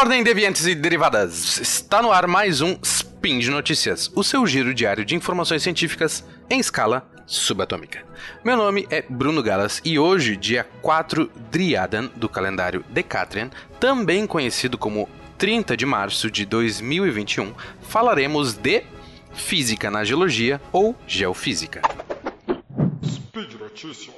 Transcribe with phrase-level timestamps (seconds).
[0.00, 1.58] Ordem, deviantes e derivadas!
[1.58, 6.24] Está no ar mais um Spin de Notícias, o seu giro diário de informações científicas
[6.48, 8.02] em escala subatômica.
[8.42, 14.78] Meu nome é Bruno Galas e hoje, dia 4 Driadan do calendário Decatrian, também conhecido
[14.78, 15.06] como
[15.36, 18.82] 30 de março de 2021, falaremos de
[19.34, 21.82] física na geologia ou geofísica.
[23.04, 24.14] Speed Notícias.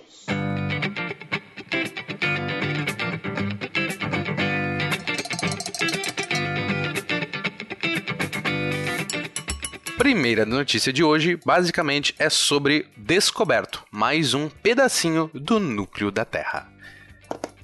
[10.03, 16.69] Primeira notícia de hoje, basicamente, é sobre descoberto mais um pedacinho do núcleo da Terra.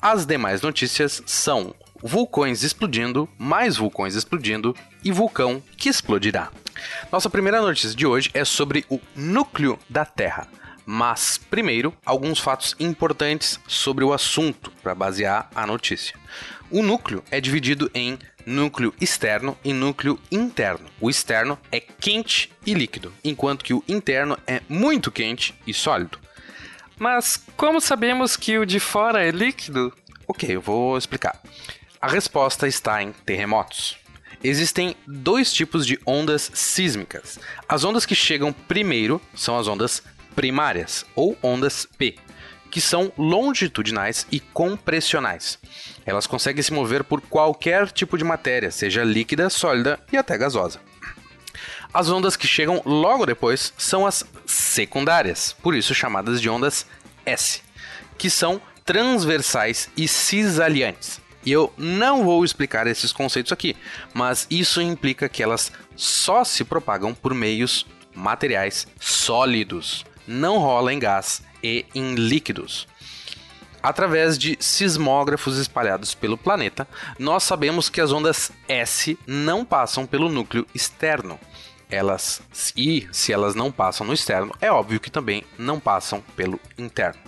[0.00, 6.52] As demais notícias são vulcões explodindo, mais vulcões explodindo e vulcão que explodirá.
[7.10, 10.46] Nossa primeira notícia de hoje é sobre o núcleo da Terra.
[10.86, 16.14] Mas, primeiro, alguns fatos importantes sobre o assunto para basear a notícia.
[16.70, 18.16] O núcleo é dividido em
[18.48, 20.86] núcleo externo e núcleo interno.
[21.00, 26.18] O externo é quente e líquido, enquanto que o interno é muito quente e sólido.
[26.98, 29.92] Mas como sabemos que o de fora é líquido?
[30.26, 31.40] Ok, eu vou explicar.
[32.00, 33.96] A resposta está em terremotos.
[34.42, 37.38] Existem dois tipos de ondas sísmicas.
[37.68, 40.02] As ondas que chegam primeiro são as ondas
[40.34, 42.16] primárias, ou ondas P,
[42.70, 45.58] que são longitudinais e compressionais.
[46.04, 50.80] Elas conseguem se mover por qualquer tipo de matéria, seja líquida, sólida e até gasosa.
[51.92, 56.86] As ondas que chegam logo depois são as secundárias, por isso chamadas de ondas
[57.24, 57.62] S,
[58.16, 61.20] que são transversais e cisaliantes.
[61.44, 63.74] E eu não vou explicar esses conceitos aqui,
[64.12, 70.98] mas isso implica que elas só se propagam por meios materiais sólidos, não rola em
[70.98, 72.86] gás e em líquidos.
[73.82, 76.86] Através de sismógrafos espalhados pelo planeta,
[77.18, 81.38] nós sabemos que as ondas S não passam pelo núcleo externo.
[81.90, 82.42] Elas,
[82.76, 87.20] e se elas não passam no externo, é óbvio que também não passam pelo interno.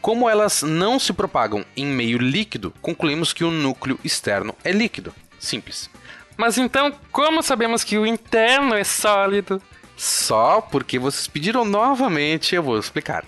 [0.00, 5.14] Como elas não se propagam em meio líquido, concluímos que o núcleo externo é líquido.
[5.38, 5.88] Simples.
[6.36, 9.62] Mas então, como sabemos que o interno é sólido?
[9.96, 13.24] Só porque vocês pediram novamente, eu vou explicar.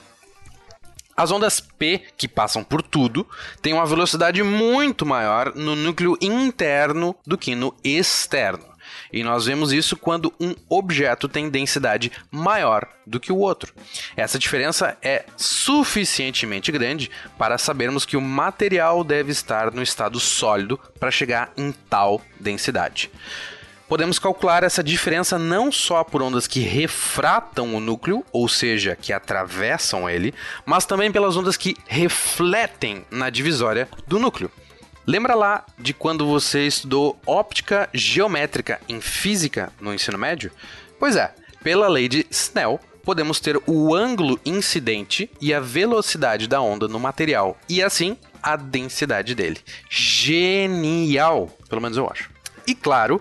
[1.17, 3.27] As ondas P, que passam por tudo,
[3.63, 8.75] têm uma velocidade muito maior no núcleo interno do que no externo.
[9.13, 13.73] E nós vemos isso quando um objeto tem densidade maior do que o outro.
[14.17, 20.79] Essa diferença é suficientemente grande para sabermos que o material deve estar no estado sólido
[20.99, 23.11] para chegar em tal densidade.
[23.89, 29.13] Podemos calcular essa diferença não só por ondas que refratam o núcleo, ou seja, que
[29.13, 30.33] atravessam ele,
[30.65, 34.51] mas também pelas ondas que refletem na divisória do núcleo.
[35.07, 40.51] Lembra lá de quando você estudou óptica geométrica em física no ensino médio?
[40.99, 46.63] Pois é, pela lei de Snell, podemos ter o ângulo incidente e a velocidade da
[46.63, 49.61] onda no material, e assim a densidade dele.
[49.91, 51.51] Genial!
[51.69, 52.34] Pelo menos eu acho.
[52.67, 53.21] E claro,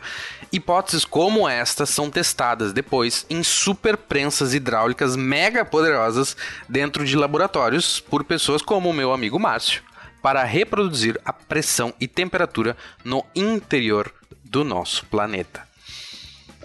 [0.52, 6.38] hipóteses como esta são testadas depois em super prensas hidráulicas mega poderosas
[6.68, 9.84] dentro de laboratórios por pessoas como o meu amigo Márcio
[10.22, 15.68] para reproduzir a pressão e temperatura no interior do nosso planeta.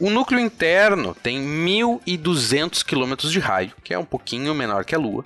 [0.01, 4.99] O núcleo interno tem 1.200 km de raio, que é um pouquinho menor que a
[4.99, 5.25] Lua,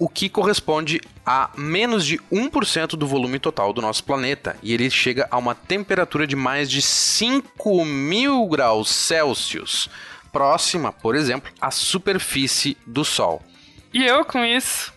[0.00, 4.88] o que corresponde a menos de 1% do volume total do nosso planeta, e ele
[4.88, 9.90] chega a uma temperatura de mais de 5 mil graus Celsius,
[10.32, 13.42] próxima, por exemplo, à superfície do Sol.
[13.92, 14.90] E eu com isso?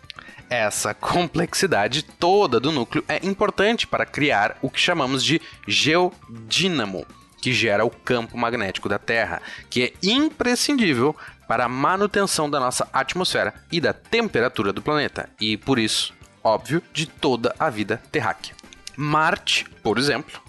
[0.50, 7.06] Essa complexidade toda do núcleo é importante para criar o que chamamos de geodínamo,
[7.42, 11.14] que gera o campo magnético da Terra, que é imprescindível
[11.48, 16.14] para a manutenção da nossa atmosfera e da temperatura do planeta, e por isso,
[16.44, 18.56] óbvio, de toda a vida terráquea.
[18.96, 20.42] Marte, por exemplo,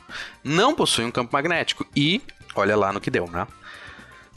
[0.42, 2.20] não possui um campo magnético e
[2.54, 3.46] olha lá no que deu, né?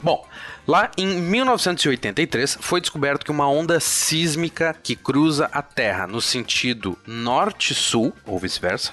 [0.00, 0.24] Bom,
[0.66, 6.96] lá em 1983 foi descoberto que uma onda sísmica que cruza a Terra no sentido
[7.04, 8.92] norte-sul, ou vice-versa,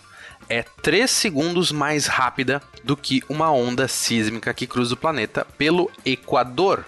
[0.49, 5.91] é 3 segundos mais rápida do que uma onda sísmica que cruza o planeta pelo
[6.03, 6.85] Equador.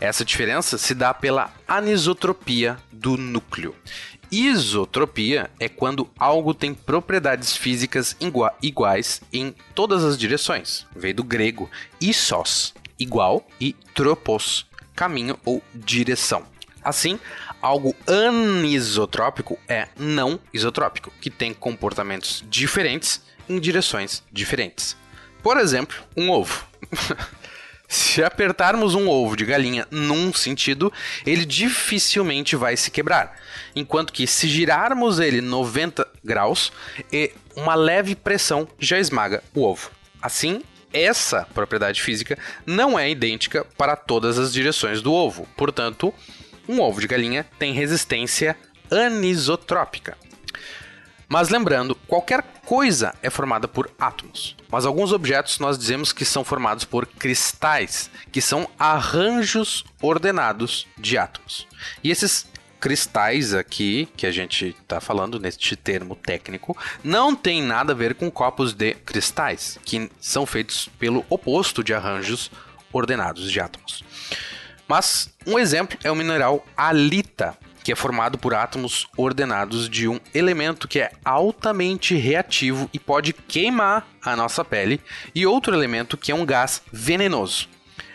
[0.00, 3.76] Essa diferença se dá pela anisotropia do núcleo.
[4.32, 8.16] Isotropia é quando algo tem propriedades físicas
[8.62, 10.86] iguais em todas as direções.
[10.96, 11.68] Veio do grego
[12.00, 16.44] isos, igual, e tropos, caminho ou direção.
[16.82, 17.20] Assim,
[17.60, 24.96] algo anisotrópico é não isotrópico, que tem comportamentos diferentes em direções diferentes.
[25.42, 26.64] Por exemplo, um ovo.
[27.92, 30.92] Se apertarmos um ovo de galinha num sentido,
[31.26, 33.36] ele dificilmente vai se quebrar.
[33.74, 36.70] Enquanto que se girarmos ele 90 graus,
[37.56, 39.90] uma leve pressão já esmaga o ovo.
[40.22, 45.48] Assim, essa propriedade física não é idêntica para todas as direções do ovo.
[45.56, 46.14] Portanto,
[46.68, 48.56] um ovo de galinha tem resistência
[48.88, 50.16] anisotrópica.
[51.32, 56.42] Mas lembrando, qualquer coisa é formada por átomos, mas alguns objetos nós dizemos que são
[56.42, 61.68] formados por cristais, que são arranjos ordenados de átomos.
[62.02, 62.50] E esses
[62.80, 68.16] cristais aqui, que a gente está falando neste termo técnico, não tem nada a ver
[68.16, 72.50] com copos de cristais, que são feitos pelo oposto de arranjos
[72.92, 74.02] ordenados de átomos.
[74.88, 77.56] Mas um exemplo é o mineral alita,
[77.90, 83.32] que é formado por átomos ordenados de um elemento que é altamente reativo e pode
[83.32, 85.00] queimar a nossa pele,
[85.34, 87.68] e outro elemento que é um gás venenoso.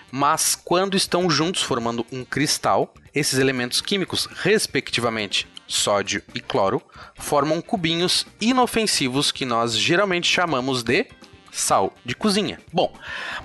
[0.10, 6.82] Mas quando estão juntos formando um cristal, esses elementos químicos, respectivamente sódio e cloro,
[7.16, 11.06] formam cubinhos inofensivos que nós geralmente chamamos de
[11.52, 12.62] sal de cozinha.
[12.72, 12.94] Bom,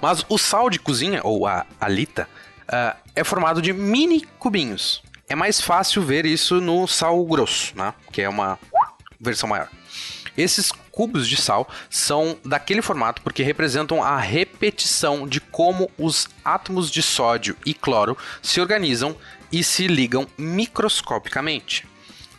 [0.00, 2.29] mas o sal de cozinha, ou a alita,
[2.69, 7.94] uh, é formado de mini cubinhos é mais fácil ver isso no sal grosso, né?
[8.12, 8.59] Que é uma
[9.21, 9.69] versão maior.
[10.37, 16.91] Esses cubos de sal são daquele formato porque representam a repetição de como os átomos
[16.91, 19.17] de sódio e cloro se organizam
[19.53, 21.87] e se ligam microscopicamente.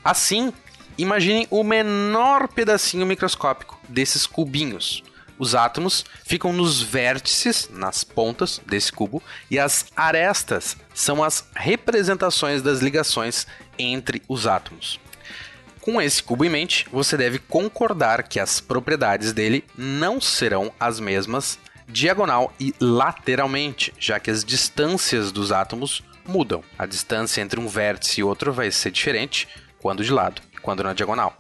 [0.03, 0.51] Assim,
[0.97, 5.01] imagine o menor pedacinho microscópico desses cubinhos.
[5.41, 12.61] Os átomos ficam nos vértices, nas pontas desse cubo, e as arestas são as representações
[12.61, 14.99] das ligações entre os átomos.
[15.79, 20.99] Com esse cubo em mente, você deve concordar que as propriedades dele não serão as
[20.99, 21.57] mesmas
[21.87, 26.63] diagonal e lateralmente, já que as distâncias dos átomos mudam.
[26.77, 29.47] A distância entre um vértice e outro vai ser diferente
[29.79, 31.35] quando de lado quando na diagonal.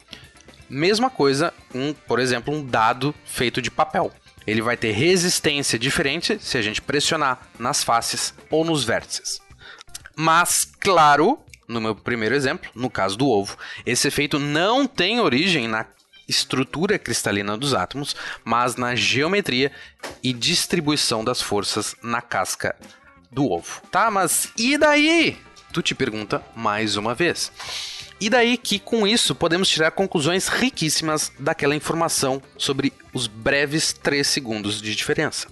[0.73, 4.09] Mesma coisa, um, por exemplo, um dado feito de papel.
[4.47, 9.41] Ele vai ter resistência diferente se a gente pressionar nas faces ou nos vértices.
[10.15, 11.37] Mas, claro,
[11.67, 15.85] no meu primeiro exemplo, no caso do ovo, esse efeito não tem origem na
[16.25, 18.15] estrutura cristalina dos átomos,
[18.45, 19.73] mas na geometria
[20.23, 22.77] e distribuição das forças na casca
[23.29, 23.81] do ovo.
[23.91, 25.37] Tá, mas e daí?
[25.71, 27.51] Tu te pergunta mais uma vez.
[28.19, 34.25] E daí que com isso podemos tirar conclusões riquíssimas daquela informação sobre os breves 3
[34.27, 35.47] segundos de diferença.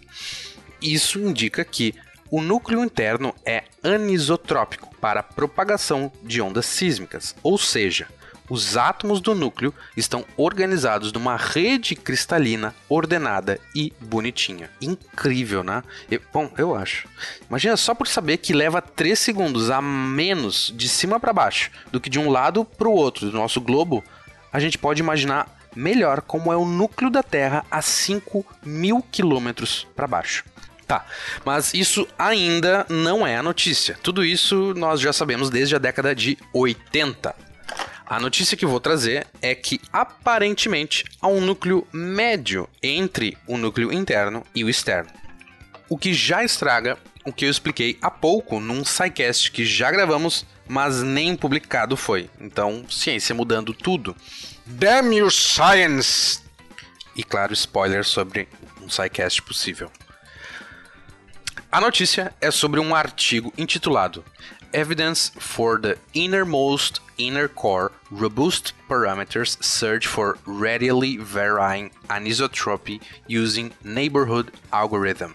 [0.82, 1.96] Isso indica que
[2.30, 8.08] o núcleo interno é anisotrópico para propagação de ondas sísmicas, ou seja,
[8.50, 14.70] os átomos do núcleo estão organizados numa rede cristalina ordenada e bonitinha.
[14.82, 15.84] Incrível, né?
[16.10, 17.08] Eu, bom, eu acho.
[17.48, 22.02] Imagina só por saber que leva 3 segundos a menos de cima para baixo do
[22.02, 24.04] que de um lado para o outro do nosso globo,
[24.52, 29.88] a gente pode imaginar melhor como é o núcleo da Terra a 5 mil quilômetros
[29.96, 30.44] para baixo.
[30.88, 31.06] Tá,
[31.46, 33.96] mas isso ainda não é a notícia.
[34.02, 37.36] Tudo isso nós já sabemos desde a década de 80.
[38.10, 43.94] A notícia que vou trazer é que aparentemente há um núcleo médio entre o núcleo
[43.94, 45.12] interno e o externo.
[45.88, 50.44] O que já estraga o que eu expliquei há pouco num SciCast que já gravamos,
[50.68, 52.28] mas nem publicado foi.
[52.42, 54.16] Então, ciência mudando tudo.
[54.66, 56.42] Damn you science!
[57.16, 58.48] E claro, spoiler sobre
[58.82, 59.92] um SciCast possível.
[61.72, 64.26] A notícia é sobre um artigo intitulado
[64.74, 74.52] Evidence for the Innermost Inner Core Robust Parameters Search for Readily Varying Anisotropy Using Neighborhood
[74.72, 75.34] Algorithm.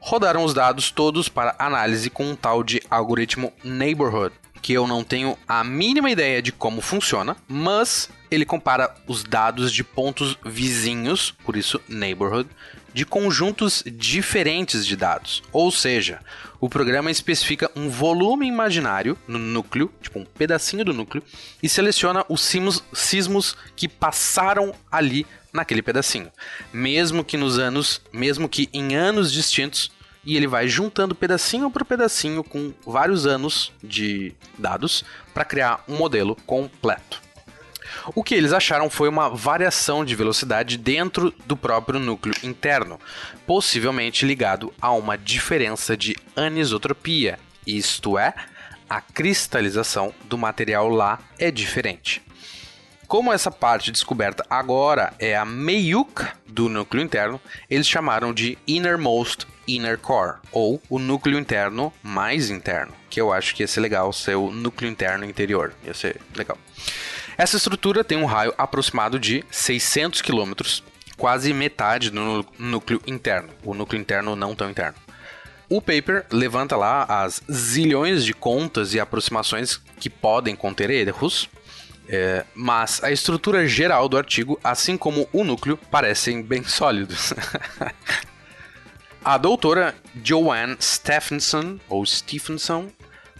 [0.00, 5.04] Rodaram os dados todos para análise com um tal de algoritmo Neighborhood, que eu não
[5.04, 11.30] tenho a mínima ideia de como funciona, mas ele compara os dados de pontos vizinhos,
[11.44, 12.48] por isso neighborhood,
[12.94, 15.42] de conjuntos diferentes de dados.
[15.52, 16.20] Ou seja,
[16.60, 21.22] o programa especifica um volume imaginário no núcleo, tipo um pedacinho do núcleo,
[21.62, 26.30] e seleciona os sismos, sismos que passaram ali naquele pedacinho.
[26.72, 29.90] Mesmo que nos anos, mesmo que em anos distintos,
[30.24, 35.96] e ele vai juntando pedacinho por pedacinho com vários anos de dados para criar um
[35.96, 37.20] modelo completo.
[38.14, 42.98] O que eles acharam foi uma variação de velocidade dentro do próprio núcleo interno,
[43.46, 48.34] possivelmente ligado a uma diferença de anisotropia, isto é,
[48.88, 52.22] a cristalização do material lá é diferente.
[53.06, 57.40] Como essa parte descoberta agora é a meiuca do núcleo interno,
[57.70, 63.54] eles chamaram de innermost inner core, ou o núcleo interno mais interno, que eu acho
[63.54, 66.58] que ia ser legal ser o núcleo interno interior, ia ser legal.
[67.36, 70.52] Essa estrutura tem um raio aproximado de 600 km,
[71.16, 74.96] quase metade do núcleo interno, o núcleo interno não tão interno.
[75.68, 81.48] O paper levanta lá as zilhões de contas e aproximações que podem conter erros,
[82.08, 87.32] é, mas a estrutura geral do artigo, assim como o núcleo, parecem bem sólidos.
[89.24, 92.90] a doutora Joanne Stephenson, ou Stephenson,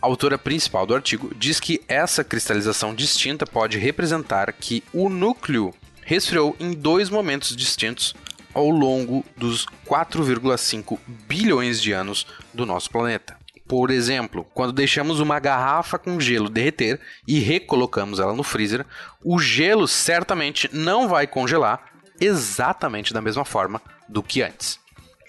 [0.03, 5.73] autora principal do artigo, diz que essa cristalização distinta pode representar que o núcleo
[6.05, 8.15] resfriou em dois momentos distintos
[8.53, 13.37] ao longo dos 4,5 bilhões de anos do nosso planeta.
[13.67, 18.85] Por exemplo, quando deixamos uma garrafa com gelo derreter e recolocamos ela no freezer,
[19.25, 24.79] o gelo certamente não vai congelar exatamente da mesma forma do que antes.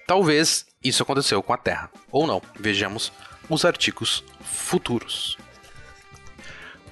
[0.06, 2.42] Talvez isso aconteceu com a Terra, ou não.
[2.60, 3.14] Vejamos
[3.50, 5.38] os artigos futuros.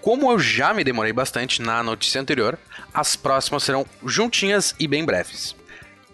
[0.02, 2.58] Como eu já me demorei bastante na notícia anterior,
[2.94, 5.56] as próximas serão juntinhas e bem breves.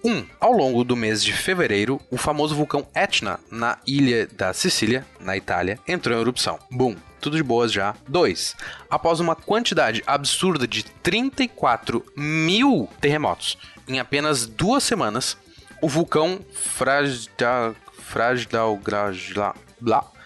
[0.03, 0.11] 1.
[0.11, 5.05] Um, ao longo do mês de fevereiro, o famoso vulcão Etna, na ilha da Sicília,
[5.19, 6.59] na Itália, entrou em erupção.
[6.69, 6.95] Boom!
[7.19, 7.95] Tudo de boas já.
[8.07, 8.55] 2.
[8.89, 15.37] Após uma quantidade absurda de 34 mil terremotos em apenas duas semanas,
[15.81, 17.73] o vulcão Fragda...
[17.99, 19.55] Fragdalgrajla...
[19.79, 20.16] Blá.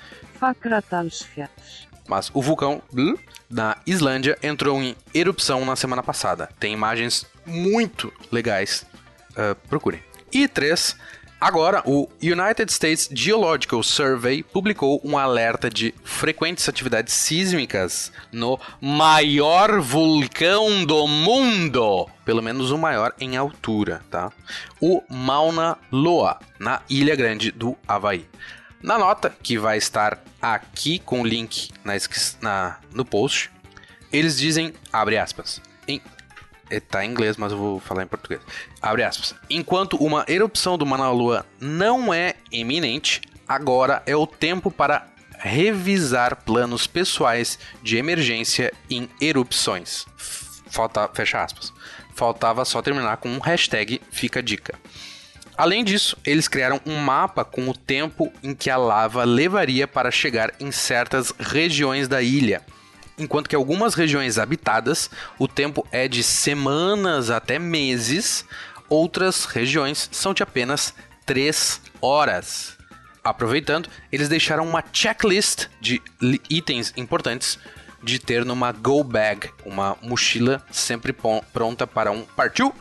[2.08, 2.82] Mas o vulcão
[3.50, 6.50] na Islândia entrou em erupção na semana passada.
[6.60, 8.86] Tem imagens muito legais
[9.32, 10.04] Uh, procurem.
[10.32, 10.96] E 3.
[11.40, 19.80] Agora, o United States Geological Survey publicou um alerta de frequentes atividades sísmicas no maior
[19.82, 24.32] vulcão do mundo, pelo menos o maior em altura, tá?
[24.80, 28.28] O Mauna Loa, na Ilha Grande do Havaí.
[28.82, 31.94] Na nota, que vai estar aqui com o link na,
[32.42, 33.52] na, no post,
[34.12, 36.02] eles dizem, abre aspas, em
[36.72, 38.42] Está em inglês, mas eu vou falar em português.
[38.82, 39.36] Abre aspas.
[39.50, 45.06] Enquanto uma erupção do Mauna Lua não é iminente, agora é o tempo para
[45.38, 50.06] revisar planos pessoais de emergência em erupções.
[50.68, 51.74] Falta, fecha aspas.
[52.16, 54.80] Faltava só terminar com um hashtag Fica Dica.
[55.58, 60.10] Além disso, eles criaram um mapa com o tempo em que a lava levaria para
[60.10, 62.62] chegar em certas regiões da ilha
[63.22, 68.46] enquanto que algumas regiões habitadas o tempo é de semanas até meses,
[68.90, 70.94] outras regiões são de apenas
[71.26, 72.78] 3 horas.
[73.24, 76.02] Aproveitando, eles deixaram uma checklist de
[76.50, 77.60] itens importantes
[78.04, 81.14] de ter numa go bag, uma mochila sempre
[81.54, 82.74] pronta para um partiu.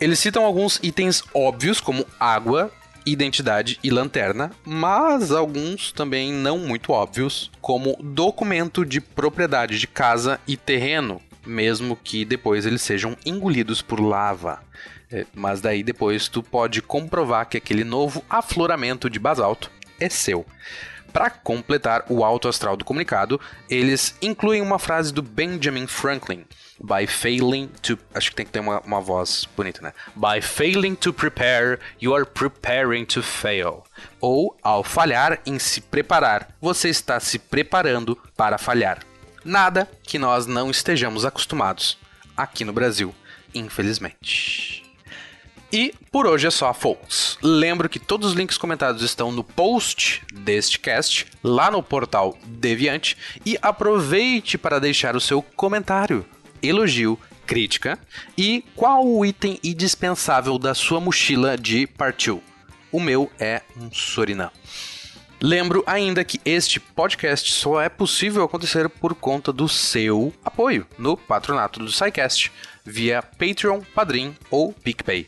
[0.00, 2.70] Eles citam alguns itens óbvios como água,
[3.06, 10.40] identidade e lanterna, mas alguns também não muito óbvios, como documento de propriedade de casa
[10.46, 14.62] e terreno, mesmo que depois eles sejam engolidos por lava.
[15.12, 19.70] É, mas daí depois tu pode comprovar que aquele novo afloramento de basalto
[20.00, 20.44] é seu.
[21.14, 23.40] Para completar o alto astral do comunicado,
[23.70, 26.44] eles incluem uma frase do Benjamin Franklin,
[26.80, 27.96] by failing to.
[28.12, 29.92] Acho que tem que ter uma, uma voz bonita, né?
[30.16, 33.84] By failing to prepare, you are preparing to fail.
[34.20, 38.98] Ou, ao falhar em se preparar, você está se preparando para falhar.
[39.44, 41.96] Nada que nós não estejamos acostumados
[42.36, 43.14] aqui no Brasil,
[43.54, 44.83] infelizmente.
[45.74, 47.36] E por hoje é só, folks.
[47.42, 53.16] Lembro que todos os links comentados estão no post deste cast, lá no portal Deviante,
[53.44, 56.24] e aproveite para deixar o seu comentário
[56.62, 57.98] elogio, crítica
[58.38, 62.40] e qual o item indispensável da sua mochila de partiu.
[62.92, 64.52] O meu é um Surinam.
[65.42, 71.16] Lembro ainda que este podcast só é possível acontecer por conta do seu apoio no
[71.16, 72.50] patronato do SciCast.
[72.86, 75.26] via Patreon, Padrim ou PicPay.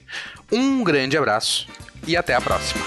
[0.50, 1.66] Um grande abraço
[2.06, 2.84] e até a próxima.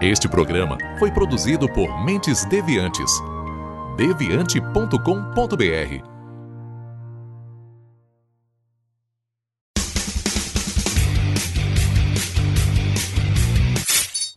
[0.00, 3.10] Este programa foi produzido por Mentes Deviantes.
[3.96, 6.15] deviante.com.br